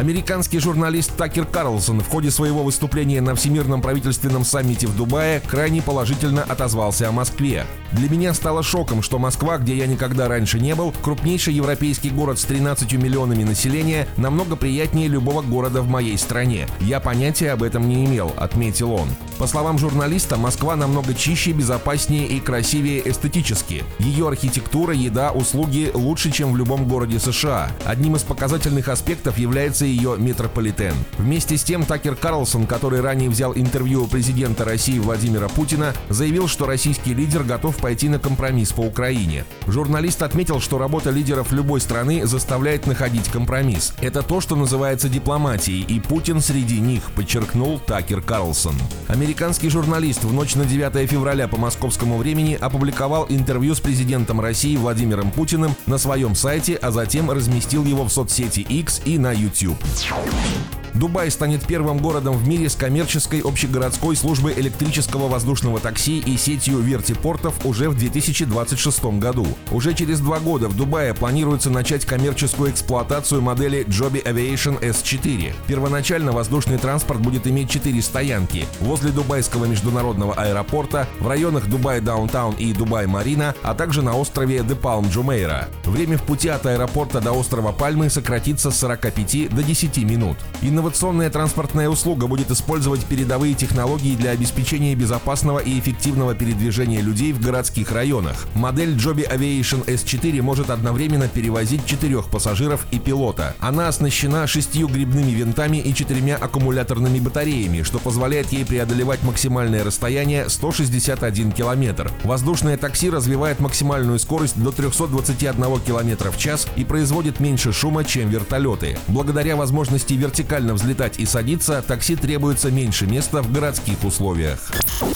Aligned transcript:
Американский 0.00 0.60
журналист 0.60 1.14
Такер 1.18 1.44
Карлсон 1.44 2.00
в 2.00 2.08
ходе 2.08 2.30
своего 2.30 2.62
выступления 2.62 3.20
на 3.20 3.34
Всемирном 3.34 3.82
правительственном 3.82 4.46
саммите 4.46 4.86
в 4.86 4.96
Дубае 4.96 5.40
крайне 5.40 5.82
положительно 5.82 6.42
отозвался 6.42 7.10
о 7.10 7.12
Москве. 7.12 7.66
Для 7.92 8.08
меня 8.08 8.32
стало 8.32 8.62
шоком, 8.62 9.02
что 9.02 9.18
Москва, 9.18 9.58
где 9.58 9.76
я 9.76 9.86
никогда 9.86 10.26
раньше 10.26 10.58
не 10.58 10.74
был, 10.74 10.94
крупнейший 11.02 11.52
европейский 11.52 12.08
город 12.08 12.38
с 12.38 12.44
13 12.44 12.94
миллионами 12.94 13.44
населения, 13.44 14.08
намного 14.16 14.56
приятнее 14.56 15.06
любого 15.06 15.42
города 15.42 15.82
в 15.82 15.88
моей 15.88 16.16
стране. 16.16 16.66
Я 16.80 16.98
понятия 16.98 17.50
об 17.50 17.62
этом 17.62 17.86
не 17.86 18.06
имел, 18.06 18.32
отметил 18.38 18.92
он. 18.92 19.08
По 19.38 19.46
словам 19.46 19.78
журналиста, 19.78 20.38
Москва 20.38 20.76
намного 20.76 21.12
чище, 21.12 21.52
безопаснее 21.52 22.26
и 22.26 22.40
красивее 22.40 23.06
эстетически. 23.06 23.84
Ее 23.98 24.28
архитектура, 24.28 24.94
еда, 24.94 25.32
услуги 25.32 25.90
лучше, 25.92 26.30
чем 26.30 26.52
в 26.52 26.56
любом 26.56 26.88
городе 26.88 27.18
США. 27.18 27.70
Одним 27.84 28.16
из 28.16 28.22
показательных 28.22 28.88
аспектов 28.88 29.36
является 29.36 29.89
ее 29.90 30.16
метрополитен. 30.18 30.94
Вместе 31.18 31.56
с 31.56 31.62
тем 31.62 31.84
Такер 31.84 32.16
Карлсон, 32.16 32.66
который 32.66 33.00
ранее 33.00 33.30
взял 33.30 33.52
интервью 33.54 34.04
у 34.04 34.06
президента 34.06 34.64
России 34.64 34.98
Владимира 34.98 35.48
Путина, 35.48 35.94
заявил, 36.08 36.48
что 36.48 36.66
российский 36.66 37.14
лидер 37.14 37.42
готов 37.42 37.76
пойти 37.76 38.08
на 38.08 38.18
компромисс 38.18 38.72
по 38.72 38.80
Украине. 38.80 39.44
Журналист 39.66 40.22
отметил, 40.22 40.60
что 40.60 40.78
работа 40.78 41.10
лидеров 41.10 41.52
любой 41.52 41.80
страны 41.80 42.26
заставляет 42.26 42.86
находить 42.86 43.28
компромисс. 43.28 43.94
Это 44.00 44.22
то, 44.22 44.40
что 44.40 44.56
называется 44.56 45.08
дипломатией, 45.08 45.82
и 45.82 46.00
Путин 46.00 46.40
среди 46.40 46.80
них, 46.80 47.02
подчеркнул 47.16 47.78
Такер 47.78 48.20
Карлсон. 48.20 48.74
Американский 49.08 49.68
журналист 49.68 50.24
в 50.24 50.32
ночь 50.32 50.54
на 50.54 50.64
9 50.64 51.08
февраля 51.08 51.48
по 51.48 51.56
московскому 51.56 52.16
времени 52.16 52.54
опубликовал 52.60 53.26
интервью 53.28 53.74
с 53.74 53.80
президентом 53.80 54.40
России 54.40 54.76
Владимиром 54.76 55.30
Путиным 55.30 55.74
на 55.86 55.98
своем 55.98 56.34
сайте, 56.34 56.76
а 56.76 56.90
затем 56.90 57.30
разместил 57.30 57.84
его 57.84 58.04
в 58.04 58.12
соцсети 58.12 58.60
X 58.60 59.02
и 59.04 59.18
на 59.18 59.32
YouTube. 59.32 59.69
Youp. 59.70 60.79
Дубай 60.94 61.30
станет 61.30 61.66
первым 61.66 61.98
городом 61.98 62.36
в 62.36 62.46
мире 62.48 62.68
с 62.68 62.74
коммерческой 62.74 63.40
общегородской 63.40 64.16
службой 64.16 64.54
электрического 64.54 65.28
воздушного 65.28 65.78
такси 65.80 66.18
и 66.18 66.36
сетью 66.36 66.78
вертипортов 66.78 67.64
уже 67.64 67.88
в 67.88 67.96
2026 67.96 69.04
году. 69.18 69.46
Уже 69.70 69.94
через 69.94 70.20
два 70.20 70.40
года 70.40 70.68
в 70.68 70.76
Дубае 70.76 71.14
планируется 71.14 71.70
начать 71.70 72.04
коммерческую 72.04 72.72
эксплуатацию 72.72 73.40
модели 73.40 73.86
Joby 73.86 74.24
Aviation 74.24 74.80
S4. 74.80 75.54
Первоначально 75.66 76.32
воздушный 76.32 76.78
транспорт 76.78 77.20
будет 77.20 77.46
иметь 77.46 77.70
четыре 77.70 78.02
стоянки 78.02 78.66
возле 78.80 79.10
Дубайского 79.10 79.66
международного 79.66 80.34
аэропорта, 80.34 81.06
в 81.20 81.28
районах 81.28 81.66
Дубай 81.66 82.00
Downtown 82.00 82.54
и 82.54 82.72
Дубай 82.72 83.06
Марина, 83.06 83.54
а 83.62 83.74
также 83.74 84.02
на 84.02 84.16
острове 84.16 84.62
The 84.62 84.74
Palm 84.74 85.08
Jumeirah. 85.08 85.68
Время 85.84 86.18
в 86.18 86.22
пути 86.22 86.48
от 86.48 86.66
аэропорта 86.66 87.20
до 87.20 87.32
острова 87.32 87.72
Пальмы 87.72 88.10
сократится 88.10 88.70
с 88.70 88.78
45 88.78 89.54
до 89.54 89.62
10 89.62 89.98
минут. 89.98 90.36
Инновационная 90.80 91.28
транспортная 91.28 91.90
услуга 91.90 92.26
будет 92.26 92.50
использовать 92.50 93.04
передовые 93.04 93.52
технологии 93.52 94.16
для 94.16 94.30
обеспечения 94.30 94.94
безопасного 94.94 95.58
и 95.58 95.78
эффективного 95.78 96.34
передвижения 96.34 97.02
людей 97.02 97.34
в 97.34 97.40
городских 97.42 97.92
районах. 97.92 98.46
Модель 98.54 98.96
Joby 98.96 99.30
Aviation 99.30 99.84
S4 99.84 100.40
может 100.40 100.70
одновременно 100.70 101.28
перевозить 101.28 101.84
четырех 101.84 102.30
пассажиров 102.30 102.86
и 102.92 102.98
пилота. 102.98 103.54
Она 103.58 103.88
оснащена 103.88 104.46
шестью 104.46 104.88
грибными 104.88 105.32
винтами 105.32 105.76
и 105.76 105.94
четырьмя 105.94 106.36
аккумуляторными 106.36 107.20
батареями, 107.20 107.82
что 107.82 107.98
позволяет 107.98 108.50
ей 108.50 108.64
преодолевать 108.64 109.22
максимальное 109.22 109.84
расстояние 109.84 110.48
161 110.48 111.52
километр. 111.52 112.10
Воздушное 112.24 112.78
такси 112.78 113.10
развивает 113.10 113.60
максимальную 113.60 114.18
скорость 114.18 114.56
до 114.56 114.72
321 114.72 115.80
км 115.80 116.30
в 116.30 116.38
час 116.38 116.66
и 116.76 116.86
производит 116.86 117.38
меньше 117.38 117.70
шума, 117.70 118.02
чем 118.02 118.30
вертолеты. 118.30 118.96
Благодаря 119.08 119.56
возможности 119.56 120.14
вертикально 120.14 120.69
взлетать 120.74 121.18
и 121.18 121.26
садиться, 121.26 121.82
такси 121.86 122.16
требуется 122.16 122.70
меньше 122.70 123.06
места 123.06 123.42
в 123.42 123.52
городских 123.52 124.02
условиях. 124.04 124.70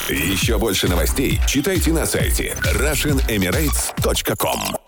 Еще 0.09 0.57
больше 0.57 0.87
новостей 0.87 1.39
читайте 1.47 1.91
на 1.91 2.05
сайте 2.05 2.55
RussianEmirates.com 2.61 4.84